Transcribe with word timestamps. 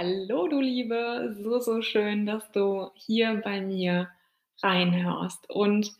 Hallo, 0.00 0.46
du 0.46 0.60
Liebe, 0.60 1.36
so, 1.42 1.58
so 1.58 1.82
schön, 1.82 2.24
dass 2.24 2.52
du 2.52 2.88
hier 2.94 3.40
bei 3.42 3.60
mir 3.60 4.08
reinhörst. 4.62 5.50
Und 5.50 5.92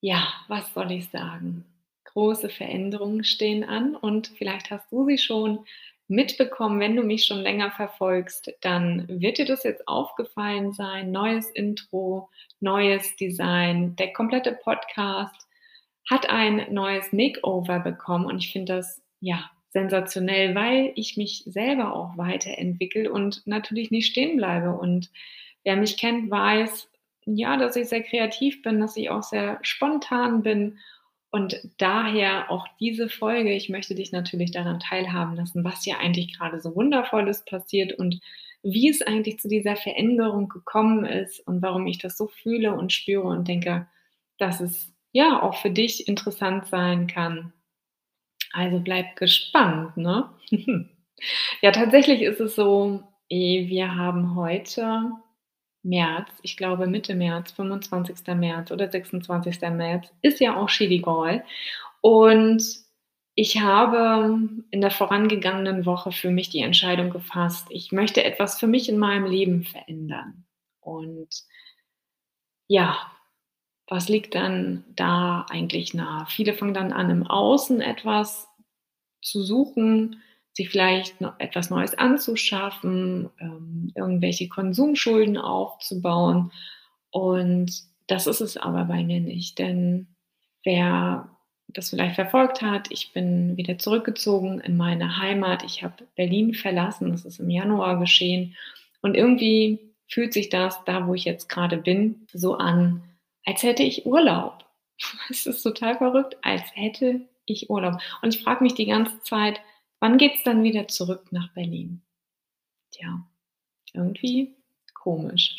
ja, 0.00 0.26
was 0.48 0.74
soll 0.74 0.90
ich 0.90 1.10
sagen? 1.10 1.64
Große 2.06 2.48
Veränderungen 2.48 3.22
stehen 3.22 3.62
an 3.62 3.94
und 3.94 4.32
vielleicht 4.36 4.72
hast 4.72 4.90
du 4.90 5.06
sie 5.06 5.16
schon 5.16 5.64
mitbekommen, 6.08 6.80
wenn 6.80 6.96
du 6.96 7.04
mich 7.04 7.24
schon 7.24 7.38
länger 7.38 7.70
verfolgst, 7.70 8.52
dann 8.62 9.06
wird 9.06 9.38
dir 9.38 9.46
das 9.46 9.62
jetzt 9.62 9.86
aufgefallen 9.86 10.72
sein. 10.72 11.12
Neues 11.12 11.48
Intro, 11.50 12.30
neues 12.58 13.14
Design, 13.14 13.94
der 13.94 14.12
komplette 14.12 14.58
Podcast 14.60 15.46
hat 16.10 16.28
ein 16.28 16.66
neues 16.74 17.12
Makeover 17.12 17.78
bekommen 17.78 18.26
und 18.26 18.38
ich 18.38 18.50
finde 18.50 18.74
das 18.74 19.00
ja 19.20 19.52
sensationell, 19.70 20.54
weil 20.54 20.92
ich 20.96 21.16
mich 21.16 21.44
selber 21.46 21.94
auch 21.94 22.16
weiterentwickle 22.18 23.10
und 23.10 23.46
natürlich 23.46 23.90
nicht 23.90 24.06
stehen 24.06 24.36
bleibe. 24.36 24.72
Und 24.72 25.10
wer 25.64 25.76
mich 25.76 25.96
kennt, 25.96 26.30
weiß, 26.30 26.88
ja, 27.24 27.56
dass 27.56 27.76
ich 27.76 27.88
sehr 27.88 28.02
kreativ 28.02 28.62
bin, 28.62 28.80
dass 28.80 28.96
ich 28.96 29.10
auch 29.10 29.22
sehr 29.22 29.58
spontan 29.62 30.42
bin. 30.42 30.78
Und 31.30 31.60
daher 31.78 32.50
auch 32.50 32.66
diese 32.80 33.08
Folge, 33.08 33.52
ich 33.52 33.68
möchte 33.68 33.94
dich 33.94 34.10
natürlich 34.10 34.50
daran 34.50 34.80
teilhaben 34.80 35.36
lassen, 35.36 35.62
was 35.62 35.86
ja 35.86 35.98
eigentlich 35.98 36.36
gerade 36.36 36.60
so 36.60 36.74
wundervolles 36.74 37.44
passiert 37.44 37.92
und 37.92 38.20
wie 38.62 38.88
es 38.88 39.00
eigentlich 39.00 39.38
zu 39.38 39.48
dieser 39.48 39.76
Veränderung 39.76 40.48
gekommen 40.48 41.04
ist 41.04 41.40
und 41.46 41.62
warum 41.62 41.86
ich 41.86 41.98
das 41.98 42.16
so 42.16 42.26
fühle 42.26 42.74
und 42.74 42.92
spüre 42.92 43.22
und 43.22 43.46
denke, 43.46 43.86
dass 44.38 44.60
es 44.60 44.92
ja 45.12 45.40
auch 45.40 45.54
für 45.54 45.70
dich 45.70 46.08
interessant 46.08 46.66
sein 46.66 47.06
kann, 47.06 47.52
also 48.52 48.80
bleib 48.80 49.16
gespannt, 49.16 49.96
ne? 49.96 50.30
ja, 51.62 51.70
tatsächlich 51.72 52.22
ist 52.22 52.40
es 52.40 52.54
so, 52.56 53.02
eh, 53.28 53.68
wir 53.68 53.94
haben 53.94 54.34
heute 54.34 55.10
März, 55.82 56.28
ich 56.42 56.56
glaube 56.56 56.86
Mitte 56.86 57.14
März, 57.14 57.52
25. 57.52 58.26
März 58.36 58.70
oder 58.70 58.90
26. 58.90 59.60
März, 59.70 60.12
ist 60.22 60.40
ja 60.40 60.56
auch 60.56 60.68
Chili-Gall. 60.68 61.44
Und 62.02 62.62
ich 63.34 63.60
habe 63.60 64.48
in 64.70 64.80
der 64.80 64.90
vorangegangenen 64.90 65.86
Woche 65.86 66.12
für 66.12 66.30
mich 66.30 66.50
die 66.50 66.60
Entscheidung 66.60 67.10
gefasst, 67.10 67.68
ich 67.70 67.92
möchte 67.92 68.24
etwas 68.24 68.58
für 68.58 68.66
mich 68.66 68.88
in 68.88 68.98
meinem 68.98 69.24
Leben 69.26 69.64
verändern. 69.64 70.44
Und 70.80 71.28
ja, 72.68 72.96
was 73.90 74.08
liegt 74.08 74.36
dann 74.36 74.84
da 74.94 75.44
eigentlich 75.50 75.94
nah? 75.94 76.24
Viele 76.26 76.54
fangen 76.54 76.74
dann 76.74 76.92
an, 76.92 77.10
im 77.10 77.26
Außen 77.26 77.80
etwas 77.80 78.48
zu 79.20 79.42
suchen, 79.42 80.22
sich 80.52 80.70
vielleicht 80.70 81.20
noch 81.20 81.38
etwas 81.40 81.70
Neues 81.70 81.98
anzuschaffen, 81.98 83.30
ähm, 83.40 83.90
irgendwelche 83.96 84.48
Konsumschulden 84.48 85.36
aufzubauen. 85.36 86.52
Und 87.10 87.82
das 88.06 88.28
ist 88.28 88.40
es 88.40 88.56
aber 88.56 88.84
bei 88.84 89.02
mir 89.02 89.20
nicht, 89.20 89.58
denn 89.58 90.06
wer 90.62 91.28
das 91.66 91.90
vielleicht 91.90 92.14
verfolgt 92.14 92.62
hat, 92.62 92.92
ich 92.92 93.12
bin 93.12 93.56
wieder 93.56 93.76
zurückgezogen 93.78 94.60
in 94.60 94.76
meine 94.76 95.18
Heimat. 95.18 95.64
Ich 95.64 95.82
habe 95.82 96.06
Berlin 96.14 96.54
verlassen, 96.54 97.10
das 97.10 97.24
ist 97.24 97.40
im 97.40 97.50
Januar 97.50 97.98
geschehen. 97.98 98.56
Und 99.02 99.16
irgendwie 99.16 99.80
fühlt 100.06 100.32
sich 100.32 100.48
das, 100.48 100.84
da 100.84 101.08
wo 101.08 101.14
ich 101.14 101.24
jetzt 101.24 101.48
gerade 101.48 101.76
bin, 101.76 102.26
so 102.32 102.54
an, 102.56 103.02
als 103.44 103.62
hätte 103.62 103.82
ich 103.82 104.06
Urlaub. 104.06 104.64
Es 105.30 105.46
ist 105.46 105.62
total 105.62 105.96
verrückt, 105.96 106.36
als 106.42 106.62
hätte 106.74 107.22
ich 107.46 107.70
Urlaub. 107.70 108.00
Und 108.22 108.34
ich 108.34 108.42
frage 108.42 108.62
mich 108.62 108.74
die 108.74 108.86
ganze 108.86 109.20
Zeit, 109.22 109.60
wann 109.98 110.18
geht 110.18 110.34
es 110.34 110.42
dann 110.42 110.62
wieder 110.62 110.88
zurück 110.88 111.32
nach 111.32 111.52
Berlin? 111.54 112.02
Tja, 112.90 113.26
irgendwie 113.92 114.54
komisch. 114.94 115.56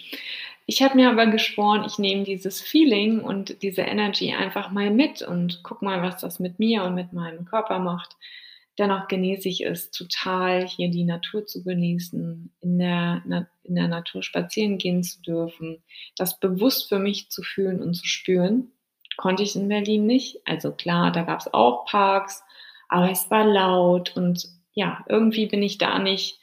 Ich 0.65 0.81
habe 0.81 0.95
mir 0.95 1.09
aber 1.09 1.25
geschworen, 1.27 1.83
ich 1.85 1.97
nehme 1.97 2.23
dieses 2.23 2.61
Feeling 2.61 3.19
und 3.21 3.61
diese 3.61 3.81
Energy 3.81 4.31
einfach 4.33 4.71
mal 4.71 4.89
mit 4.91 5.21
und 5.21 5.61
guck 5.63 5.81
mal, 5.81 6.01
was 6.01 6.21
das 6.21 6.39
mit 6.39 6.59
mir 6.59 6.83
und 6.83 6.95
mit 6.95 7.13
meinem 7.13 7.45
Körper 7.45 7.79
macht. 7.79 8.15
Dennoch 8.81 9.07
genieße 9.07 9.47
ich 9.47 9.63
es 9.63 9.91
total, 9.91 10.65
hier 10.65 10.89
die 10.89 11.03
Natur 11.03 11.45
zu 11.45 11.63
genießen, 11.63 12.51
in 12.61 12.79
der, 12.79 13.21
in 13.61 13.75
der 13.75 13.87
Natur 13.87 14.23
spazieren 14.23 14.79
gehen 14.79 15.03
zu 15.03 15.21
dürfen, 15.21 15.83
das 16.17 16.39
bewusst 16.39 16.89
für 16.89 16.97
mich 16.97 17.29
zu 17.29 17.43
fühlen 17.43 17.79
und 17.79 17.93
zu 17.93 18.07
spüren. 18.07 18.71
Konnte 19.17 19.43
ich 19.43 19.55
in 19.55 19.67
Berlin 19.67 20.07
nicht. 20.07 20.41
Also 20.45 20.71
klar, 20.71 21.11
da 21.11 21.21
gab 21.21 21.41
es 21.41 21.53
auch 21.53 21.85
Parks, 21.85 22.43
aber 22.89 23.11
es 23.11 23.29
war 23.29 23.45
laut 23.45 24.17
und 24.17 24.47
ja, 24.73 25.05
irgendwie 25.07 25.45
bin 25.45 25.61
ich 25.61 25.77
da 25.77 25.99
nicht, 25.99 26.39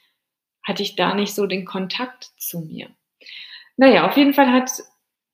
hatte 0.65 0.81
ich 0.81 0.95
da 0.95 1.15
nicht 1.15 1.35
so 1.35 1.45
den 1.45 1.65
Kontakt 1.65 2.31
zu 2.37 2.61
mir. 2.61 2.87
Naja, 3.75 4.07
auf 4.07 4.15
jeden 4.15 4.33
Fall 4.33 4.49
hat 4.49 4.71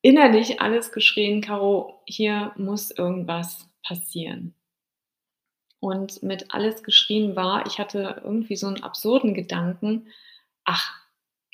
innerlich 0.02 0.60
alles 0.60 0.92
geschrien, 0.92 1.42
Caro, 1.42 2.02
hier 2.08 2.52
muss 2.58 2.90
irgendwas 2.90 3.70
passieren. 3.84 4.56
Und 5.86 6.24
mit 6.24 6.52
alles 6.52 6.82
geschrien 6.82 7.36
war, 7.36 7.68
ich 7.68 7.78
hatte 7.78 8.20
irgendwie 8.24 8.56
so 8.56 8.66
einen 8.66 8.82
absurden 8.82 9.36
Gedanken, 9.36 10.08
ach, 10.64 11.00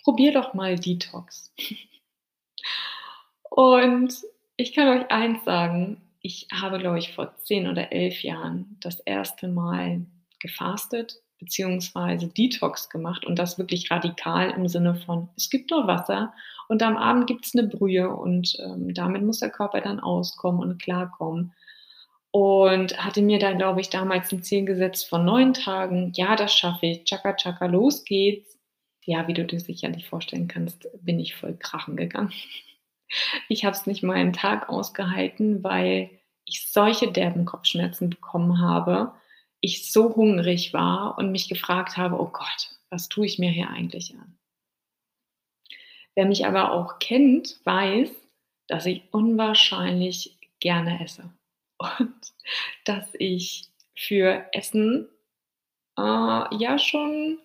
probier 0.06 0.31
doch 0.31 0.53
mal 0.53 0.80
Detox. 0.80 1.53
Und 3.50 4.14
ich 4.56 4.74
kann 4.74 4.88
euch 4.88 5.12
eins 5.12 5.44
sagen, 5.44 6.02
ich 6.22 6.47
habe, 6.50 6.80
glaube 6.80 7.00
ich, 7.00 7.14
vor 7.14 7.36
zehn 7.40 7.68
oder 7.68 7.92
elf 7.92 8.24
Jahren 8.24 8.78
das 8.80 9.02
erste 9.02 9.50
Mal 9.50 10.06
gefastet 10.40 11.22
beziehungsweise 11.38 12.28
Detox 12.28 12.90
gemacht 12.90 13.25
und 13.25 13.38
das 13.38 13.58
wirklich 13.58 13.92
radikal 13.92 14.52
im 14.52 14.68
Sinne 14.69 14.96
von, 14.96 15.28
es 15.36 15.50
gibt 15.50 15.72
nur 15.72 15.88
Wasser 15.88 16.34
und 16.69 16.84
am 16.84 16.96
Abend 16.96 17.28
gibt 17.28 17.46
es 17.46 17.53
eine 17.53 17.68
Brühe 17.68 18.16
und 18.16 18.56
ähm, 18.59 18.94
damit 18.94 19.24
muss 19.24 19.40
der 19.40 19.50
Körper 19.50 19.81
dann 19.81 20.00
auskommen 20.00 20.62
und 20.62 20.81
klarkommen. 20.81 21.53
Und 22.31 22.97
hatte 23.03 23.22
mir 23.22 23.40
da, 23.40 23.52
glaube 23.52 23.81
ich, 23.81 23.90
damals 23.90 24.31
ein 24.31 24.42
Ziel 24.42 24.64
gesetzt 24.64 25.09
von 25.09 25.25
neun 25.25 25.53
Tagen. 25.53 26.14
Ja, 26.16 26.38
das 26.38 26.53
schaffe 26.53 26.86
ich. 26.86 27.03
Chaka, 27.03 27.34
chaka, 27.34 27.66
los 27.66 28.06
geht's. 28.06 28.58
Ja, 29.03 29.28
wie 29.28 29.34
du 29.34 29.46
dir 29.46 29.59
sicherlich 29.59 30.08
vorstellen 30.08 30.47
kannst, 30.47 30.88
bin 31.02 31.19
ich 31.19 31.36
voll 31.36 31.56
krachen 31.58 31.96
gegangen. 31.97 32.31
Ich 33.50 33.66
habe 33.66 33.75
es 33.75 33.86
nicht 33.86 34.03
mal 34.03 34.16
einen 34.16 34.31
Tag 34.31 34.69
ausgehalten, 34.69 35.66
weil 35.66 36.09
ich 36.46 36.72
solche 36.72 37.12
derben 37.12 37.44
Kopfschmerzen 37.44 38.09
bekommen 38.09 38.62
habe, 38.62 39.13
ich 39.59 39.92
so 39.92 40.16
hungrig 40.16 40.72
war 40.72 41.18
und 41.18 41.30
mich 41.34 41.50
gefragt 41.50 41.98
habe, 41.98 42.18
oh 42.18 42.30
Gott, 42.31 42.69
was 42.90 43.09
tue 43.09 43.25
ich 43.25 43.38
mir 43.38 43.52
hier 43.52 43.69
eigentlich 43.69 44.16
an? 44.16 44.38
Wer 46.16 46.25
mich 46.25 46.46
aber 46.46 46.72
auch 46.72 47.00
kennt, 47.00 47.59
weiß, 47.66 48.09
dass 48.68 48.86
ich 48.86 49.03
unwahrscheinlich 49.12 50.38
gerne 50.62 51.03
esse 51.03 51.34
und 51.81 52.13
dass 52.86 53.07
ich 53.18 53.66
für 53.95 54.45
Essen 54.54 55.10
äh, 55.98 56.01
ja 56.01 56.78
schon 56.80 57.39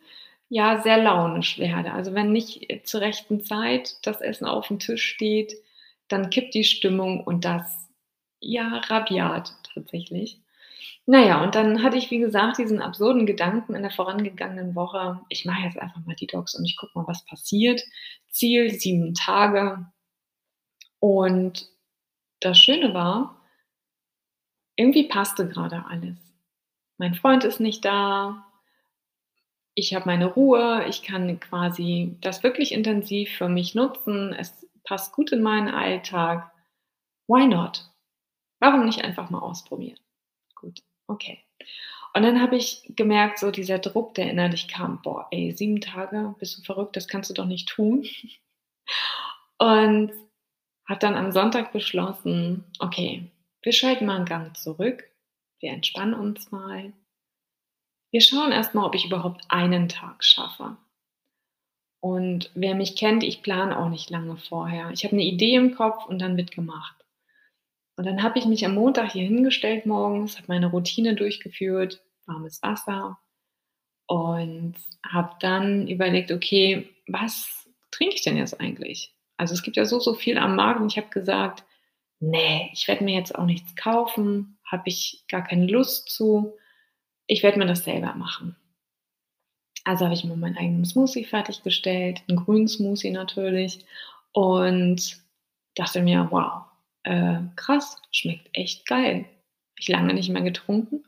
ja 0.48 0.80
sehr 0.82 1.02
launisch 1.02 1.58
werde. 1.58 1.92
Also 1.92 2.14
wenn 2.14 2.32
nicht 2.32 2.86
zur 2.86 3.00
rechten 3.00 3.40
Zeit 3.42 3.96
das 4.02 4.20
Essen 4.20 4.46
auf 4.46 4.68
dem 4.68 4.78
Tisch 4.78 5.04
steht, 5.04 5.54
dann 6.08 6.30
kippt 6.30 6.54
die 6.54 6.64
Stimmung 6.64 7.24
und 7.24 7.44
das 7.44 7.88
ja 8.40 8.80
rabiat 8.86 9.52
tatsächlich. 9.74 10.40
Naja, 11.06 11.42
und 11.42 11.54
dann 11.54 11.82
hatte 11.82 11.96
ich, 11.96 12.10
wie 12.10 12.18
gesagt, 12.18 12.58
diesen 12.58 12.80
absurden 12.82 13.26
Gedanken 13.26 13.74
in 13.76 13.82
der 13.82 13.92
vorangegangenen 13.92 14.74
Woche, 14.74 15.20
ich 15.28 15.44
mache 15.44 15.62
jetzt 15.62 15.78
einfach 15.78 16.04
mal 16.04 16.16
Detox 16.16 16.54
und 16.56 16.64
ich 16.64 16.76
gucke 16.76 16.98
mal, 16.98 17.06
was 17.06 17.24
passiert. 17.24 17.82
Ziel 18.30 18.70
sieben 18.72 19.14
Tage. 19.14 19.86
Und 20.98 21.68
das 22.40 22.58
Schöne 22.58 22.92
war, 22.94 23.35
irgendwie 24.76 25.08
passte 25.08 25.48
gerade 25.48 25.84
alles. 25.88 26.16
Mein 26.98 27.14
Freund 27.14 27.44
ist 27.44 27.60
nicht 27.60 27.84
da, 27.84 28.46
ich 29.74 29.94
habe 29.94 30.06
meine 30.06 30.26
Ruhe, 30.26 30.84
ich 30.88 31.02
kann 31.02 31.38
quasi 31.40 32.16
das 32.20 32.42
wirklich 32.42 32.72
intensiv 32.72 33.30
für 33.36 33.48
mich 33.48 33.74
nutzen, 33.74 34.32
es 34.32 34.66
passt 34.84 35.12
gut 35.12 35.32
in 35.32 35.42
meinen 35.42 35.68
Alltag. 35.68 36.50
Why 37.28 37.46
not? 37.46 37.84
Warum 38.60 38.86
nicht 38.86 39.04
einfach 39.04 39.30
mal 39.30 39.40
ausprobieren? 39.40 39.98
Gut, 40.56 40.82
okay. 41.08 41.40
Und 42.14 42.22
dann 42.24 42.42
habe 42.42 42.56
ich 42.56 42.92
gemerkt, 42.96 43.38
so 43.40 43.50
dieser 43.52 43.78
Druck, 43.80 44.14
der 44.14 44.30
innerlich 44.30 44.68
kam: 44.68 45.02
„Boah, 45.02 45.28
ey, 45.32 45.52
7 45.52 45.80
Tage, 45.80 46.34
bist 46.40 46.58
du 46.58 46.62
verrückt? 46.62 46.96
Das 46.96 47.08
kannst 47.08 47.30
du 47.30 47.34
doch 47.34 47.46
nicht 47.46 47.68
tun.“ 47.68 48.04
Und 49.58 50.12
habe 50.88 51.00
dann 51.00 51.14
am 51.16 51.32
Sonntag 51.32 51.72
beschlossen: 51.72 52.64
„Okay, 52.78 53.30
wir 53.66 53.72
schalten 53.74 54.06
mal 54.06 54.18
'n 54.20 54.24
Gang 54.24 54.56
zurück. 54.56 55.04
Wir 55.60 55.72
entspannen 55.72 56.14
uns 56.14 56.50
mal. 56.52 56.92
Wir 58.14 58.20
schauen 58.20 58.52
erst 58.52 58.72
mal, 58.74 58.84
ob 58.86 58.94
ich 58.94 59.04
überhaupt 59.06 59.44
einen 59.48 59.88
Tag 59.88 60.22
schaffe.“ 60.22 60.76
Und 62.02 62.50
wer 62.54 62.74
mich 62.74 62.96
kennt, 62.96 63.22
ich 63.24 63.42
plane 63.42 63.78
auch 63.78 63.88
nicht 63.88 64.10
lange 64.10 64.36
vorher. 64.36 64.90
Ich 64.92 65.04
habe 65.04 65.16
'ne 65.16 65.22
Idee 65.24 65.54
im 65.54 65.74
Kopf 65.74 66.04
und 66.06 66.20
dann 66.20 66.36
wird 66.36 66.50
gemacht. 66.50 66.94
Und 67.96 68.06
dann 68.06 68.22
habe 68.22 68.38
ich 68.40 68.46
mich 68.46 68.66
am 68.66 68.74
Montag 68.76 69.12
hier 69.12 69.24
hingestellt 69.26 69.86
morgens, 69.86 70.36
habe 70.38 70.46
meine 70.48 70.68
Routine 70.68 71.14
durchgeführt, 71.16 72.02
warmes 72.26 72.62
Wasser 72.62 73.18
und 74.08 74.76
habe 75.06 75.32
dann 75.40 75.88
überlegt: 75.88 76.32
„Okay, 76.32 76.90
was 77.08 77.68
trinke 77.92 78.16
ich 78.16 78.22
denn 78.24 78.38
jetzt 78.38 78.60
eigentlich?“ 78.60 79.14
Also, 79.38 79.54
es 79.54 79.64
gibt 79.64 79.78
ja 79.78 79.86
so, 79.86 80.00
so 80.00 80.14
viel 80.14 80.38
am 80.38 80.56
Markt 80.56 80.80
und 80.82 80.92
ich 80.92 80.98
habe 80.98 81.10
gesagt: 81.10 81.64
„Ne, 82.22 82.70
ich 82.72 82.88
werde 82.88 83.04
mir 83.04 83.14
jetzt 83.14 83.34
auch 83.34 83.44
nichts 83.44 83.76
kaufen, 83.76 84.58
habe 84.64 84.84
ich 84.86 85.24
gar 85.28 85.44
keine 85.44 85.66
Lust 85.66 86.08
zu. 86.10 86.54
Ich 87.26 87.42
werde 87.42 87.58
mir 87.58 87.66
das 87.66 87.84
selber 87.84 88.14
machen.“ 88.14 88.56
Also, 89.86 90.04
habe 90.04 90.14
ich 90.14 90.24
mir 90.24 90.34
meinen 90.36 90.56
eigenen 90.58 90.84
Smoothie 90.84 91.24
fertiggestellt, 91.24 92.20
'n 92.28 92.34
grünen 92.36 92.66
Smoothie 92.66 93.10
natürlich 93.12 93.84
und 94.32 95.18
dachte 95.76 96.02
mir: 96.02 96.26
„Wow, 96.32 96.62
äh, 97.04 97.38
krass, 97.54 97.96
schmeckt 98.10 98.48
echt 98.52 98.84
geil.“ 98.86 99.18
Habe 99.18 99.78
ich 99.78 99.88
lange 99.88 100.12
nicht 100.14 100.28
mehr 100.30 100.42
getrunken 100.42 101.04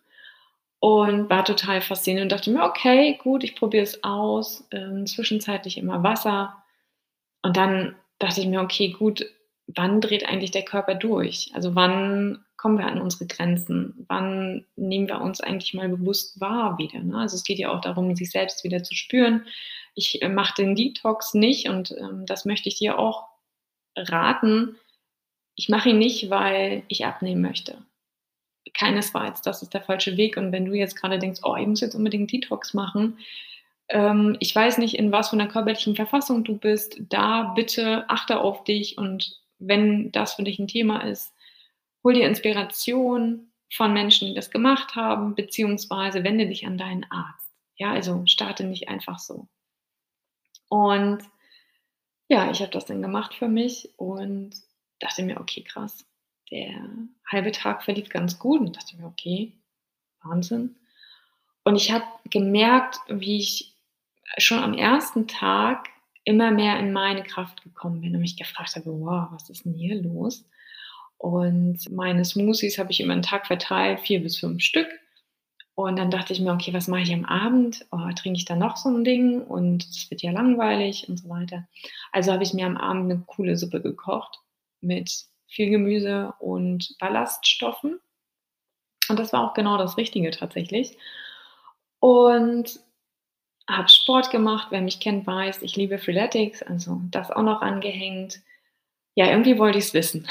und 0.80 1.30
war 1.30 1.44
total 1.44 1.80
fasziniert 1.82 2.24
und 2.24 2.32
dachte 2.32 2.50
mir: 2.52 2.64
„Okay, 2.64 3.18
gut, 3.22 3.44
ich 3.44 3.56
probiere 3.56 3.84
es 3.84 4.04
aus.“ 4.04 4.66
Ähm, 4.72 5.06
zwischenzeitlich 5.06 5.78
immer 5.78 6.02
Wasser. 6.04 6.56
Und 7.42 7.56
dann 7.56 7.96
dachte 8.20 8.40
ich 8.42 8.48
mir: 8.48 8.62
„Okay, 8.62 8.90
gut, 8.90 9.26
wann 9.68 10.00
dreht 10.02 10.28
eigentlich 10.28 10.52
der 10.52 10.64
Körper 10.64 10.94
durch? 10.96 11.50
Also, 11.54 11.74
wann 11.76 12.44
kommen 12.56 12.78
wir 12.78 12.86
an 12.86 13.00
unsere 13.00 13.26
Grenzen? 13.26 14.06
Wann 14.08 14.66
nehmen 14.76 15.08
wir 15.08 15.20
uns 15.22 15.40
eigentlich 15.40 15.74
mal 15.74 15.88
bewusst 15.90 16.40
wahr 16.40 16.78
wieder“, 16.78 17.00
ne? 17.00 17.18
Also, 17.18 17.36
es 17.36 17.44
geht 17.44 17.58
ja 17.60 17.70
auch 17.72 17.80
darum, 17.82 18.14
sich 18.16 18.30
selbst 18.32 18.64
wieder 18.64 18.82
zu 18.84 18.94
spüren. 18.96 19.46
Ich, 19.94 20.22
äh, 20.22 20.28
mache 20.30 20.54
den 20.62 20.74
Detox 20.76 21.34
nicht 21.34 21.68
und, 21.68 21.92
ähm, 21.98 22.26
das 22.26 22.44
möchte 22.46 22.68
ich 22.70 22.76
dir 22.78 22.98
auch 22.98 23.28
raten. 23.96 24.76
Ich 25.56 25.68
mache 25.70 25.90
ihn 25.90 25.98
nicht, 25.98 26.30
weil 26.30 26.84
ich 26.88 27.06
abnehmen 27.06 27.42
möchte. 27.42 27.78
Keinesfalls, 28.74 29.42
das 29.42 29.62
ist 29.62 29.74
der 29.74 29.82
falsche 29.82 30.16
Weg. 30.18 30.36
Und 30.38 30.52
wenn 30.52 30.66
du 30.66 30.74
jetzt 30.74 30.96
grade 30.96 31.18
denkst: 31.20 31.40
„Oh, 31.44 31.56
ich 31.56 31.66
muss 31.66 31.80
jetzt 31.82 31.94
unbedingt 31.96 32.32
Detox 32.32 32.74
machen“, 32.74 33.18
ähm, 33.90 34.36
ich 34.40 34.54
weiß 34.56 34.78
nicht, 34.78 34.96
in 34.96 35.12
was 35.12 35.30
für 35.30 35.36
'ner 35.36 35.48
körperlichen 35.48 35.96
Verfassung 35.96 36.44
du 36.44 36.56
bist. 36.58 36.98
Da 37.10 37.52
bitte 37.56 38.08
achte 38.10 38.40
auf 38.40 38.64
dich 38.64 38.98
und 38.98 39.38
wenn 39.58 40.12
das 40.12 40.34
für 40.34 40.44
dich 40.44 40.58
'n 40.60 40.68
Thema 40.68 41.00
ist, 41.04 41.32
hol 42.04 42.14
dir 42.14 42.26
Inspiration 42.28 43.52
von 43.72 43.92
Menschen, 43.92 44.28
die 44.28 44.34
das 44.34 44.50
gemacht 44.50 44.96
haben, 44.96 45.34
beziehungsweise 45.36 46.24
wende 46.24 46.46
dich 46.48 46.66
an 46.66 46.78
deinen 46.78 47.04
Arzt. 47.10 47.50
Ja, 47.76 47.92
also, 47.92 48.24
starte 48.26 48.64
nicht 48.64 48.88
einfach 48.88 49.18
so. 49.20 49.48
Und 50.72 51.20
ja, 52.28 52.50
ich 52.50 52.60
habe 52.60 52.72
das 52.72 52.86
dann 52.86 53.02
gemacht 53.02 53.34
für 53.34 53.48
mich 53.48 53.90
und 53.98 54.52
dachte 55.00 55.22
mir: 55.22 55.40
„Okay, 55.40 55.62
krass, 55.64 56.06
der 56.50 56.74
halbe 57.30 57.52
Tag 57.52 57.82
verlief 57.84 58.08
ganz 58.10 58.38
gut.“ 58.38 58.60
Und 58.60 58.76
dachte 58.76 58.96
mir: 58.96 59.06
„Okay, 59.06 59.54
Wahnsinn.“ 60.22 60.76
Und 61.64 61.76
ich 61.76 61.92
habe 61.92 62.04
gemerkt, 62.30 62.98
wie 63.08 63.38
ich 63.40 63.74
schon 64.38 64.58
am 64.60 64.74
1. 64.74 65.26
Tag 65.28 65.88
immer 66.28 66.52
mehr 66.52 66.78
in 66.80 66.92
meine 66.92 67.24
Kraft 67.24 67.62
gekommen 67.64 68.02
bin 68.02 68.14
und 68.16 68.22
mich 68.22 68.36
gefragt 68.38 68.76
habe: 68.76 68.86
„Wow, 68.92 69.28
was 69.32 69.50
ist 69.50 69.66
'n 69.66 69.74
hier 69.74 70.02
los?“ 70.02 70.46
Und 71.18 71.90
meine 71.92 72.24
Smoothies 72.26 72.78
habe 72.78 72.92
ich 72.92 73.00
über 73.02 73.14
'n 73.14 73.22
Tag 73.22 73.46
verteilt, 73.48 74.00
4 74.02 74.22
bis 74.22 74.38
5 74.38 74.62
Stück. 74.62 74.88
Und 75.76 75.96
dann 75.98 76.10
dachte 76.12 76.32
ich 76.34 76.40
mir: 76.40 76.52
„Okay, 76.54 76.74
was 76.74 76.88
mache 76.88 77.02
ich 77.02 77.14
am 77.14 77.24
Abend? 77.26 77.86
Oh, 77.92 77.98
trinke 78.16 78.38
ich 78.38 78.46
dann 78.46 78.60
noch 78.60 78.76
so 78.78 78.88
'n 78.90 79.04
Ding 79.04 79.42
und 79.42 79.84
es 79.86 80.10
wird 80.10 80.22
ja 80.22 80.32
langweilig“ 80.32 81.08
und 81.08 81.18
so 81.18 81.28
weiter. 81.30 81.68
Also, 82.12 82.32
habe 82.32 82.44
ich 82.44 82.54
mir 82.54 82.66
am 82.66 82.76
Abend 82.78 83.08
'ne 83.08 83.22
coole 83.26 83.56
Suppe 83.58 83.82
gekocht 83.82 84.40
mit 84.82 85.26
viel 85.48 85.70
Gemüse 85.70 86.34
und 86.40 86.96
Ballaststoffen. 87.00 88.00
Und 89.08 89.18
das 89.18 89.32
war 89.32 89.42
auch 89.48 89.54
genau 89.54 89.78
das 89.78 89.96
Richtige 89.96 90.30
tatsächlich. 90.30 90.96
Und 92.02 92.80
habe 93.68 93.88
Sport 93.90 94.30
gemacht. 94.30 94.68
Wer 94.70 94.82
mich 94.82 95.00
kennt, 95.00 95.26
weiß, 95.26 95.62
ich 95.62 95.76
liebe 95.76 95.98
Freeletics, 95.98 96.62
also, 96.62 97.00
das 97.10 97.30
auch 97.30 97.42
noch 97.42 97.62
angehängt. 97.62 98.40
Ja, 99.16 99.28
irgendwie 99.30 99.58
wollte 99.58 99.78
ich's 99.78 99.94
wissen. 99.94 100.28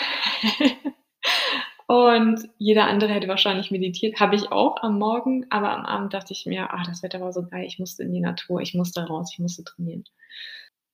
Und 1.88 2.50
jeder 2.58 2.88
andere 2.88 3.14
hätte 3.14 3.28
wahrscheinlich 3.30 3.72
meditiert, 3.72 4.20
habe 4.20 4.36
ich 4.36 4.52
auch 4.52 4.84
am 4.84 5.00
Morgen, 5.00 5.46
aber 5.50 5.72
am 5.72 5.86
Abend 5.86 6.14
dachte 6.14 6.34
ich 6.34 6.46
mir: 6.46 6.74
„Ah, 6.74 6.84
das 6.86 7.04
Wetter 7.04 7.22
war 7.22 7.32
so 7.34 7.46
geil, 7.48 7.66
ich 7.66 7.80
musste 7.80 8.04
in 8.04 8.14
die 8.14 8.20
Natur, 8.22 8.62
ich 8.62 8.74
musste 8.74 9.06
raus, 9.08 9.32
ich 9.34 9.40
musste 9.40 9.64
trainieren.“ 9.64 10.04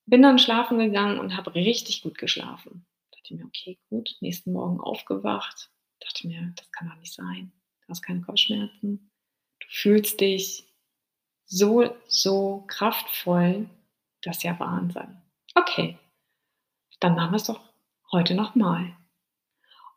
Bin 0.05 0.21
dann 0.21 0.39
schlafen 0.39 0.79
gegangen 0.79 1.19
und 1.19 1.37
habe 1.37 1.55
richtig 1.55 2.03
gut 2.03 2.17
geschlafen. 2.17 2.85
Dachte 3.11 3.35
mir: 3.35 3.45
„Okay, 3.45 3.79
gut.“ 3.89 4.15
Nächsten 4.21 4.53
Morgen 4.53 4.79
aufgewacht, 4.81 5.69
dachte 6.01 6.27
mir: 6.27 6.53
„Das 6.57 6.71
kann 6.71 6.89
doch 6.89 6.97
nicht 6.97 7.13
sein. 7.13 7.51
Du 7.83 7.89
hast 7.89 8.01
keine 8.03 8.21
Kopfschmerzen. 8.21 9.11
Du 9.59 9.67
fühlst 9.69 10.21
dich 10.21 10.65
so, 11.53 11.95
so 12.07 12.63
kraftvoll. 12.67 13.69
Das 14.23 14.37
ist 14.37 14.43
ja 14.43 14.59
Wahnsinn. 14.59 15.21
Okay, 15.55 15.97
dann 16.99 17.15
machen 17.15 17.33
wir's 17.33 17.45
doch 17.45 17.59
heute 18.11 18.33
noch 18.33 18.55
mal.“ 18.55 18.95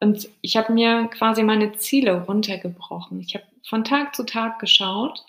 Und 0.00 0.28
ich 0.42 0.56
habe 0.56 0.72
mir 0.72 1.08
quasi 1.08 1.42
meine 1.42 1.72
Ziele 1.72 2.24
runtergebrochen. 2.24 3.20
Ich 3.20 3.34
habe 3.34 3.46
von 3.66 3.84
Tag 3.84 4.14
zu 4.14 4.24
Tag 4.24 4.58
geschaut 4.58 5.24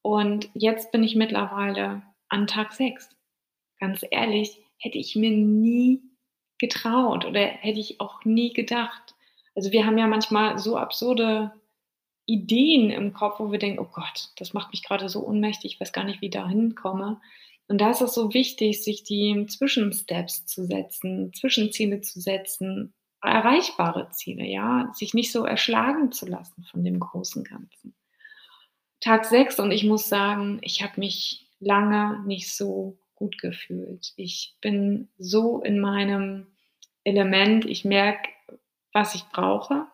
und 0.00 0.48
jetzt 0.54 0.92
bin 0.92 1.04
ich 1.04 1.14
mittlerweile 1.14 2.02
an 2.28 2.46
Tag 2.46 2.72
6. 2.72 3.10
Ganz 3.78 4.04
ehrlich, 4.10 4.58
hätte 4.78 4.96
ich 4.96 5.14
mir 5.14 5.30
nie 5.30 6.00
getraut 6.58 7.26
oder 7.26 7.40
hätte 7.40 7.80
ich 7.80 8.00
auch 8.00 8.24
nie 8.24 8.54
gedacht. 8.54 9.14
Also, 9.54 9.72
wir 9.72 9.84
haben 9.84 9.98
ja 9.98 10.06
manchmal 10.06 10.58
so 10.58 10.78
absurde 10.78 11.52
Ideen 12.26 12.90
im 12.90 13.12
Kopf, 13.12 13.40
wo 13.40 13.52
wir 13.52 13.58
denken: 13.58 13.80
„Oh 13.80 13.88
Gott, 13.92 14.30
das 14.36 14.52
macht 14.52 14.72
mich 14.72 14.82
grade 14.84 15.08
so 15.08 15.26
ohnmächtig, 15.26 15.74
ich 15.74 15.80
weiß 15.80 15.92
gar 15.92 16.04
nicht, 16.04 16.20
wie 16.20 16.26
ich 16.26 16.32
da 16.32 16.48
hinkomme.“ 16.48 17.20
Und 17.68 17.80
da 17.80 17.90
ist 17.90 18.00
es 18.00 18.14
so 18.14 18.32
wichtig, 18.32 18.82
sich 18.84 19.02
die 19.04 19.46
Zwischensteps 19.48 20.46
zu 20.46 20.64
setzen, 20.66 21.32
Zwischenziele 21.32 22.00
zu 22.00 22.20
setzen, 22.20 22.94
erreichbare 23.22 24.08
Ziele, 24.10 24.44
ja, 24.44 24.90
sich 24.94 25.14
nicht 25.14 25.32
so 25.32 25.44
erschlagen 25.44 26.12
zu 26.12 26.26
lassen 26.26 26.64
von 26.64 26.84
dem 26.84 27.00
großen 27.00 27.42
Ganzen. 27.44 27.94
Tag 29.00 29.24
6 29.24 29.58
und 29.60 29.70
ich 29.72 29.84
muss 29.84 30.08
sagen, 30.08 30.58
ich 30.62 30.82
habe 30.82 31.00
mich 31.00 31.48
lange 31.60 32.22
nicht 32.26 32.54
so 32.54 32.98
gut 33.14 33.38
gefühlt. 33.38 34.12
Ich 34.16 34.56
bin 34.60 35.08
so 35.18 35.60
in 35.62 35.80
meinem 35.80 36.46
Element. 37.04 37.64
Ich 37.64 37.84
merke, 37.84 38.28
was 38.92 39.14
ich 39.14 39.24
brauche, 39.32 39.86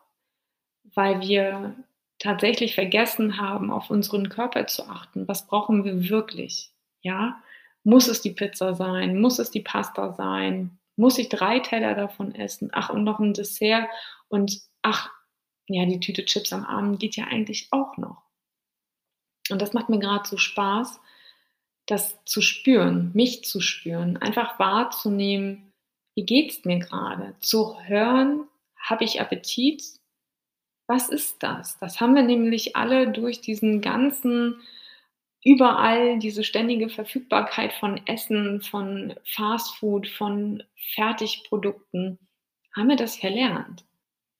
weil 0.95 1.21
wir 1.21 1.77
tatsächlich 2.23 2.75
vergessen 2.77 3.39
haben, 3.41 3.71
auf 3.73 3.91
unseren 3.91 4.29
Körper 4.31 4.67
zu 4.69 4.89
achten. 4.89 5.29
Was 5.29 5.47
brauchen 5.49 5.85
wir 5.85 6.09
wirklich, 6.11 6.71
ja? 7.03 7.43
Muss 7.85 8.09
es 8.09 8.23
die 8.23 8.33
Pizza 8.33 8.75
sein? 8.77 9.21
Muss 9.21 9.39
es 9.41 9.51
die 9.51 9.61
Pasta 9.63 10.13
sein? 10.15 10.79
Muss 10.97 11.19
ich 11.19 11.29
3 11.31 11.61
Teller 11.61 11.95
davon 11.97 12.35
essen? 12.35 12.71
Ach, 12.73 12.91
und 12.91 13.05
noch 13.05 13.21
'n 13.21 13.35
Dessert 13.35 13.89
und 14.29 14.61
ach, 14.83 15.11
ja, 15.69 15.87
die 15.87 16.01
Tüte 16.01 16.25
Chips 16.27 16.53
am 16.53 16.65
Abend 16.67 17.01
geht 17.01 17.17
ja 17.17 17.27
eigentlich 17.27 17.69
auch 17.73 17.97
noch. 17.99 18.23
Und 19.51 19.61
das 19.61 19.73
macht 19.73 19.89
mir 19.89 19.99
grad 19.99 20.27
so 20.27 20.37
Spaß, 20.37 21.01
das 21.87 22.19
zu 22.27 22.43
spüren, 22.43 23.11
mich 23.15 23.45
zu 23.45 23.61
spüren, 23.61 24.17
einfach 24.19 24.59
wahrzunehmen: 24.59 25.73
Wie 26.17 26.25
geht's 26.27 26.65
mir 26.65 26.81
grade? 26.81 27.35
Zu 27.41 27.81
hören: 27.85 28.47
Habe 28.79 29.05
ich 29.05 29.21
Appetit? 29.21 29.83
Was 30.93 31.09
ist 31.09 31.43
das? 31.43 31.79
Das 31.79 32.01
haben 32.03 32.15
wir 32.15 32.23
nämlich 32.23 32.77
alle 32.77 33.11
durch 33.11 33.41
diesen 33.41 33.81
ganzen 33.81 34.57
überall 35.43 36.19
diese 36.19 36.45
ständige 36.45 36.91
Verfügbarkeit 36.91 37.73
von 37.73 37.99
Essen, 38.07 38.61
von 38.61 39.15
Fastfood, 39.25 40.07
von 40.07 40.63
Fertigprodukten 40.95 42.19
haben 42.77 42.89
wir 42.91 42.97
das 42.97 43.17
verlernt. 43.17 43.87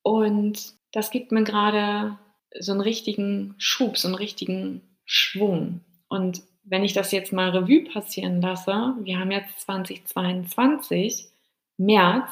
Und 0.03 0.75
das 0.91 1.09
gibt 1.11 1.31
mir 1.31 1.43
grade 1.43 2.19
so 2.59 2.73
'n 2.73 2.81
richtigen 2.81 3.55
Schub, 3.57 3.97
so 3.97 4.07
'n 4.07 4.15
richtigen 4.15 4.81
Schwung. 5.05 5.81
Und 6.07 6.43
wenn 6.65 6.83
ich 6.83 6.93
das 6.93 7.11
jetzt 7.11 7.33
mal 7.33 7.49
Revue 7.49 7.85
passieren 7.85 8.41
lasse, 8.41 8.95
wir 9.01 9.19
haben 9.19 9.31
jetzt 9.31 9.61
2022, 9.61 11.29
März 11.77 12.29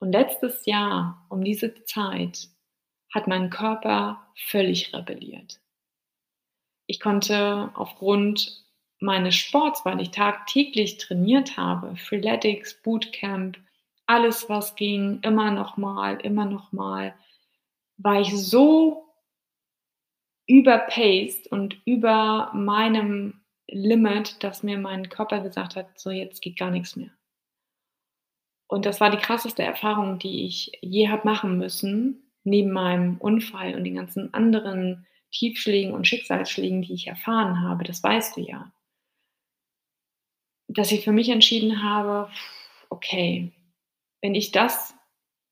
und 0.00 0.12
letztes 0.12 0.66
Jahr 0.66 1.26
um 1.30 1.44
diese 1.44 1.74
Zeit 1.84 2.48
hat 3.14 3.28
mein 3.28 3.48
Körper 3.48 4.26
völlig 4.34 4.92
rebelliert. 4.92 5.60
Ich 6.86 6.98
konnte 6.98 7.70
aufgrund 7.74 8.64
meines 8.98 9.36
Sports, 9.36 9.84
weil 9.84 10.00
ich 10.00 10.10
tagtäglich 10.10 10.98
trainiert 10.98 11.56
habe, 11.56 11.96
Freeletics, 11.96 12.82
Bootcamp, 12.82 13.58
alles 14.06 14.48
was 14.48 14.74
ging, 14.74 15.20
immer 15.22 15.52
noch 15.52 15.76
mal, 15.76 16.16
immer 16.20 16.44
noch 16.44 16.72
mal, 16.72 17.14
war 17.96 18.20
ich 18.20 18.36
so 18.36 19.04
überpaced 20.46 21.50
und 21.50 21.80
über 21.86 22.50
meinem 22.52 23.40
Limit, 23.68 24.42
dass 24.42 24.62
mir 24.62 24.76
mein 24.76 25.08
Körper 25.08 25.40
gesagt 25.40 25.76
hat, 25.76 25.98
so 25.98 26.10
jetzt 26.10 26.42
geht 26.42 26.58
gar 26.58 26.70
nichts 26.70 26.96
mehr. 26.96 27.10
Und 28.66 28.86
das 28.86 29.00
war 29.00 29.10
die 29.10 29.18
krasseste 29.18 29.62
Erfahrung, 29.62 30.18
die 30.18 30.46
ich 30.46 30.72
je 30.80 31.08
habe 31.08 31.26
machen 31.26 31.58
müssen, 31.58 32.23
neben 32.44 32.70
meinem 32.70 33.16
Unfall 33.18 33.74
und 33.74 33.84
den 33.84 33.96
ganzen 33.96 34.32
anderen 34.32 35.06
Tiefschlägen 35.32 35.92
und 35.92 36.06
Schicksalsschlägen, 36.06 36.82
die 36.82 36.94
ich 36.94 37.06
erfahren 37.08 37.60
habe. 37.60 37.84
Das 37.84 38.02
weißt 38.02 38.36
du 38.36 38.40
ja. 38.42 38.72
Dass 40.68 40.92
ich 40.92 41.04
für 41.04 41.12
mich 41.12 41.28
entschieden 41.28 41.82
habe, 41.82 42.30
okay, 42.88 43.52
wenn 44.22 44.34
ich 44.34 44.52
das, 44.52 44.94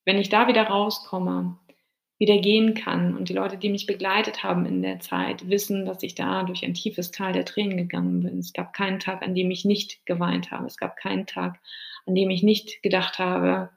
wenn 0.04 0.18
ich 0.18 0.28
da 0.28 0.48
wieder 0.48 0.64
rauskomme, 0.64 1.58
wieder 2.18 2.38
gehen 2.38 2.74
kann 2.74 3.16
und 3.16 3.28
die 3.28 3.34
Leute, 3.34 3.56
die 3.56 3.68
mich 3.68 3.86
begleitet 3.86 4.44
haben 4.44 4.64
in 4.64 4.80
der 4.80 5.00
Zeit, 5.00 5.48
wissen, 5.48 5.84
dass 5.84 6.04
ich 6.04 6.14
da 6.14 6.44
durch 6.44 6.64
ein 6.64 6.74
tiefes 6.74 7.10
Tal 7.10 7.32
der 7.32 7.44
Tränen 7.44 7.76
gegangen 7.76 8.20
bin. 8.20 8.38
Es 8.38 8.52
gab 8.52 8.72
keinen 8.72 9.00
Tag, 9.00 9.22
an 9.22 9.34
dem 9.34 9.50
ich 9.50 9.64
nicht 9.64 10.06
geweint 10.06 10.52
habe. 10.52 10.66
Es 10.66 10.76
gab 10.76 10.96
keinen 10.96 11.26
Tag, 11.26 11.60
an 12.06 12.14
dem 12.14 12.30
ich 12.30 12.44
nicht 12.44 12.80
gedacht 12.82 13.18
habe, 13.18 13.70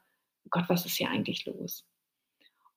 oh 0.46 0.50
Gott, 0.52 0.66
was 0.68 0.86
ist 0.86 0.98
hier 0.98 1.10
eigentlich 1.10 1.46
los? 1.46 1.88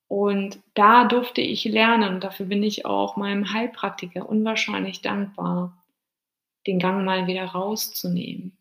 Und 0.09 0.61
da 0.75 1.05
durfte 1.05 1.43
ich 1.43 1.65
lernen, 1.65 2.15
und 2.15 2.25
dafür 2.25 2.47
bin 2.47 2.62
ich 2.62 2.87
auch 2.87 3.17
meinem 3.17 3.53
Heilpraktiker 3.53 4.29
unwahrscheinlich 4.29 5.03
dankbar, 5.03 5.85
den 6.67 6.79
Gang 6.79 7.05
mal 7.05 7.27
wieder 7.27 7.45
rauszunehmen. 7.45 8.57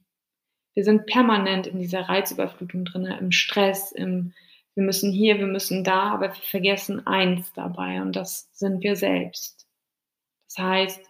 Wir 0.73 0.83
sind 0.83 1.07
permanent 1.07 1.65
in 1.65 1.79
dieser 1.79 2.01
Reizüberflutung 2.01 2.85
drin, 2.85 3.05
im 3.05 3.31
Stress, 3.31 3.91
im 3.91 4.33
wir 4.77 4.83
müssen 4.83 5.11
hier, 5.11 5.39
wir 5.39 5.47
müssen 5.47 5.83
da, 5.83 6.11
aber 6.11 6.27
wir 6.27 6.43
vergessen 6.43 7.07
eins 7.07 7.51
dabei 7.53 7.99
und 7.99 8.15
das 8.15 8.47
sind 8.53 8.83
wir 8.83 8.95
selbst. 8.95 9.65
Das 10.47 10.63
heißt, 10.63 11.01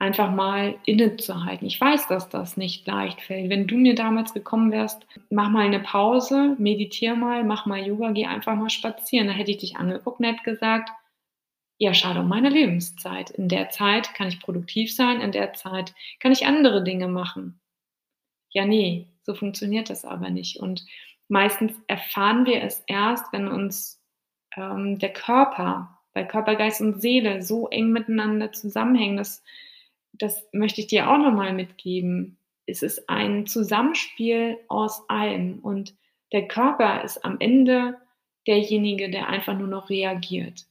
einfach 0.00 0.30
mal 0.32 0.76
innezuhalten. 0.86 1.66
Ich 1.66 1.78
weiß, 1.78 2.08
dass 2.08 2.30
das 2.30 2.56
nicht 2.56 2.86
leicht 2.86 3.20
fällt. 3.20 3.50
Wenn 3.50 3.66
du 3.66 3.76
mir 3.76 3.94
damals 3.94 4.32
gekommen 4.32 4.72
wärst, 4.72 5.06
mach 5.28 5.50
mal 5.50 5.66
eine 5.66 5.78
Pause, 5.78 6.56
meditiere 6.58 7.14
mal, 7.14 7.44
mach 7.44 7.66
mal 7.66 7.86
Yoga, 7.86 8.10
geh 8.10 8.24
einfach 8.24 8.56
mal 8.56 8.70
spazieren. 8.70 9.28
Da 9.28 9.34
hätte 9.34 9.50
ich 9.50 9.58
dich 9.58 9.76
angeguckt 9.76 10.18
und 10.18 10.24
hätte 10.24 10.42
gesagt, 10.42 10.90
ja, 11.76 11.92
schade 11.92 12.20
um 12.20 12.28
meine 12.28 12.48
Lebenszeit. 12.48 13.30
In 13.30 13.48
der 13.48 13.68
Zeit 13.68 14.14
kann 14.14 14.28
ich 14.28 14.40
produktiv 14.40 14.94
sein, 14.94 15.20
in 15.20 15.32
der 15.32 15.52
Zeit 15.52 15.94
kann 16.18 16.32
ich 16.32 16.46
andere 16.46 16.82
Dinge 16.82 17.08
machen. 17.08 17.60
Ja, 18.52 18.64
nee, 18.64 19.06
so 19.22 19.34
funktioniert 19.34 19.90
das 19.90 20.06
aber 20.06 20.30
nicht. 20.30 20.60
Und 20.60 20.84
meistens 21.28 21.74
erfahren 21.88 22.46
wir 22.46 22.62
es 22.62 22.82
erst, 22.86 23.30
wenn 23.34 23.48
uns 23.48 24.02
ähm, 24.56 24.98
der 24.98 25.12
Körper, 25.12 25.98
weil 26.14 26.26
Körper, 26.26 26.56
Geist 26.56 26.80
und 26.80 27.02
Seele 27.02 27.42
so 27.42 27.68
eng 27.68 27.90
miteinander 27.90 28.50
zusammenhängen, 28.52 29.18
dass 29.18 29.42
das 30.12 30.46
möchte 30.52 30.80
ich 30.80 30.88
dir 30.88 31.10
auch 31.10 31.18
nochmal 31.18 31.52
mitgeben. 31.52 32.38
Es 32.66 32.82
ist 32.82 33.08
ein 33.08 33.46
Zusammenspiel 33.46 34.58
aus 34.68 35.08
allem 35.08 35.58
und 35.60 35.94
der 36.32 36.46
Körper 36.46 37.02
ist 37.02 37.24
am 37.24 37.36
Ende 37.40 37.96
derjenige, 38.46 39.10
der 39.10 39.28
einfach 39.28 39.56
nur 39.58 39.68
noch 39.68 39.90
reagiert. 39.90 40.66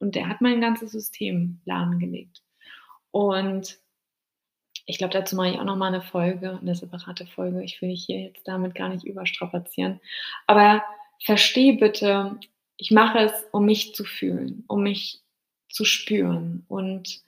Und 0.00 0.14
der 0.14 0.28
hat 0.28 0.40
mein 0.40 0.60
ganzes 0.60 0.92
System 0.92 1.60
lahmgelegt. 1.64 2.42
Und 3.10 3.78
ich 4.86 4.98
glaube, 4.98 5.12
dazu 5.12 5.36
mache 5.36 5.50
ich 5.50 5.58
auch 5.58 5.64
nochmal 5.64 5.92
eine 5.92 6.02
Folge, 6.02 6.58
eine 6.60 6.74
separate 6.74 7.26
Folge. 7.26 7.62
Ich 7.62 7.80
will 7.82 7.90
dich 7.90 8.04
hier 8.06 8.20
jetzt 8.20 8.46
damit 8.46 8.74
gar 8.74 8.88
nicht 8.88 9.04
überstrapazieren. 9.04 10.00
Aber 10.46 10.82
verstehe 11.22 11.76
bitte, 11.76 12.38
ich 12.76 12.90
mache 12.90 13.18
es, 13.18 13.32
um 13.52 13.66
mich 13.66 13.94
zu 13.94 14.04
fühlen, 14.04 14.64
um 14.68 14.82
mich 14.82 15.20
zu 15.68 15.84
spüren 15.84 16.64
und 16.68 17.20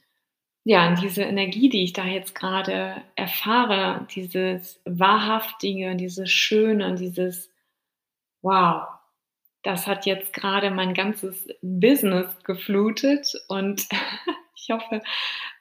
ja, 0.64 0.94
diese 0.94 1.22
Energie, 1.22 1.68
die 1.68 1.84
ich 1.84 1.92
da 1.92 2.04
jetzt 2.04 2.34
gerade 2.34 3.02
erfahre, 3.16 4.06
dieses 4.14 4.80
Wahrhaftige, 4.84 5.96
dieses 5.96 6.30
Schöne, 6.30 6.94
dieses 6.96 7.50
Wow, 8.42 8.88
das 9.62 9.86
hat 9.86 10.06
jetzt 10.06 10.32
gerade 10.32 10.70
mein 10.70 10.94
ganzes 10.94 11.48
Business 11.62 12.42
geflutet 12.44 13.32
und 13.48 13.86
ich 14.54 14.70
hoffe, 14.70 15.02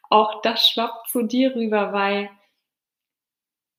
auch 0.09 0.41
das 0.41 0.69
schwappt 0.69 1.09
zu 1.09 1.23
dir 1.23 1.55
rüber, 1.55 1.93
weil 1.93 2.29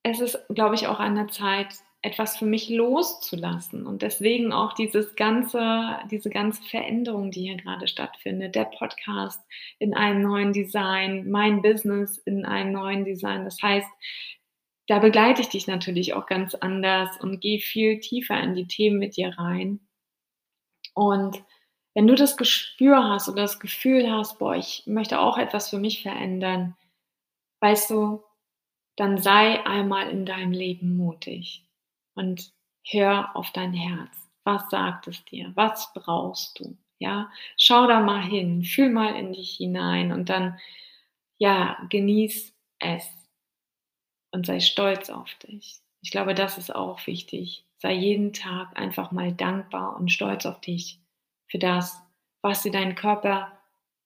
es 0.02 0.20
ist, 0.20 0.38
glaube 0.48 0.74
ich, 0.74 0.86
auch 0.86 1.00
an 1.00 1.14
der 1.14 1.28
Zeit, 1.28 1.74
etwas 2.02 2.38
für 2.38 2.46
mich 2.46 2.68
loszulassen. 2.70 3.86
Und 3.86 4.02
deswegen 4.02 4.52
auch 4.52 4.72
dieses 4.72 5.16
ganze, 5.16 5.98
diese 6.10 6.30
ganze 6.30 6.62
Veränderung, 6.62 7.30
die 7.30 7.42
hier 7.42 7.56
gerade 7.56 7.88
stattfindet, 7.88 8.54
der 8.54 8.64
Podcast 8.64 9.40
in 9.78 9.94
einem 9.94 10.22
neuen 10.22 10.52
Design, 10.52 11.30
mein 11.30 11.60
Business 11.60 12.16
in 12.18 12.44
einem 12.46 12.72
neuen 12.72 13.04
Design. 13.04 13.44
Das 13.44 13.60
heißt, 13.62 13.88
da 14.86 14.98
begleite 14.98 15.42
ich 15.42 15.50
dich 15.50 15.66
natürlich 15.66 16.14
auch 16.14 16.26
ganz 16.26 16.54
anders 16.54 17.20
und 17.20 17.40
gehe 17.40 17.60
viel 17.60 18.00
tiefer 18.00 18.40
in 18.40 18.54
die 18.54 18.66
Themen 18.66 18.98
mit 18.98 19.16
dir 19.16 19.38
rein. 19.38 19.80
Und 20.94 21.42
wenn 21.94 22.06
du 22.06 22.14
das 22.14 22.36
Gespür 22.36 23.04
hast 23.10 23.28
oder 23.28 23.42
das 23.42 23.60
Gefühl 23.60 24.10
hast, 24.10 24.38
boah, 24.38 24.56
ich 24.56 24.84
möchte 24.86 25.20
auch 25.20 25.36
etwas 25.38 25.68
für 25.68 25.78
mich 25.78 26.02
verändern, 26.02 26.76
weißt 27.60 27.90
du, 27.90 28.24
dann 28.96 29.18
sei 29.18 29.64
einmal 29.66 30.08
in 30.10 30.24
deinem 30.24 30.52
Leben 30.52 30.96
mutig 30.96 31.66
und 32.20 32.52
hör 32.86 33.34
auf 33.34 33.50
dein 33.52 33.72
Herz. 33.72 34.30
Was 34.44 34.68
sagt 34.70 35.08
es 35.08 35.24
dir? 35.24 35.52
Was 35.54 35.92
brauchst 35.94 36.60
du? 36.60 36.76
Ja, 36.98 37.30
schau 37.56 37.86
da 37.86 38.00
mal 38.00 38.22
hin, 38.22 38.62
fühl 38.62 38.90
mal 38.90 39.16
in 39.16 39.32
dich 39.32 39.56
hinein 39.56 40.12
und 40.12 40.28
dann, 40.28 40.58
ja, 41.38 41.78
genieß 41.88 42.54
es 42.78 43.08
und 44.32 44.46
sei 44.46 44.60
stolz 44.60 45.08
auf 45.08 45.32
dich. 45.36 45.80
Ich 46.02 46.10
glaube, 46.10 46.34
das 46.34 46.58
ist 46.58 46.74
auch 46.74 47.06
wichtig. 47.06 47.64
Sei 47.78 47.94
jeden 47.94 48.34
Tag 48.34 48.78
einfach 48.78 49.12
mal 49.12 49.32
dankbar 49.32 49.96
und 49.96 50.12
stolz 50.12 50.44
auf 50.44 50.60
dich 50.60 51.00
für 51.48 51.58
das, 51.58 52.02
was 52.42 52.62
dir 52.62 52.72
dein 52.72 52.94
Körper 52.94 53.58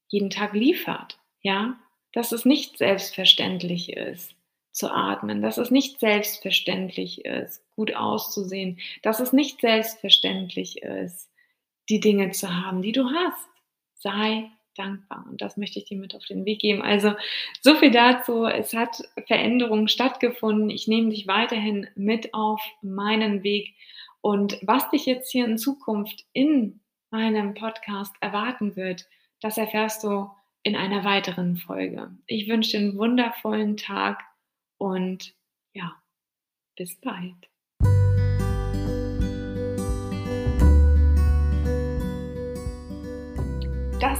jeden 0.08 0.30
Tag 0.30 0.54
liefert. 0.54 1.18
Ja, 1.42 1.76
dass 2.12 2.30
es 2.30 2.44
nicht 2.44 2.78
selbstverständlich 2.78 3.92
ist 3.92 4.36
zu 4.70 4.92
atmen, 4.92 5.42
dass 5.42 5.58
es 5.58 5.70
nicht 5.70 6.00
selbstverständlich 6.00 7.24
ist, 7.24 7.63
gut 7.76 7.94
auszusehen, 7.94 8.78
dass 9.02 9.20
es 9.20 9.32
nicht 9.32 9.60
selbstverständlich 9.60 10.82
ist, 10.82 11.30
die 11.88 12.00
Dinge 12.00 12.30
zu 12.30 12.54
haben, 12.54 12.82
die 12.82 12.92
du 12.92 13.08
hast. 13.08 13.48
Sei 13.94 14.50
dankbar. 14.76 15.24
Und 15.28 15.40
das 15.40 15.56
möchte 15.56 15.78
ich 15.78 15.86
dir 15.86 15.98
mit 15.98 16.14
auf 16.14 16.24
den 16.24 16.44
Weg 16.44 16.60
geben. 16.60 16.82
Also 16.82 17.14
so 17.60 17.74
viel 17.76 17.90
dazu. 17.90 18.44
Es 18.44 18.74
hat 18.74 19.02
Veränderungen 19.26 19.88
stattgefunden. 19.88 20.70
Ich 20.70 20.88
nehme 20.88 21.10
dich 21.10 21.26
weiterhin 21.26 21.86
mit 21.94 22.34
auf 22.34 22.60
meinen 22.82 23.42
Weg. 23.42 23.74
Und 24.20 24.58
was 24.62 24.88
dich 24.90 25.06
jetzt 25.06 25.30
hier 25.30 25.44
in 25.44 25.58
Zukunft 25.58 26.24
in 26.32 26.80
meinem 27.10 27.54
Podcast 27.54 28.14
erwarten 28.20 28.76
wird, 28.76 29.06
das 29.40 29.58
erfährst 29.58 30.02
du 30.04 30.30
in 30.62 30.76
einer 30.76 31.04
weiteren 31.04 31.56
Folge. 31.56 32.10
Ich 32.26 32.48
wünsche 32.48 32.72
dir 32.72 32.78
einen 32.78 32.98
wundervollen 32.98 33.76
Tag 33.76 34.24
und 34.78 35.34
ja, 35.74 35.94
bis 36.76 36.98
bald. 37.00 37.48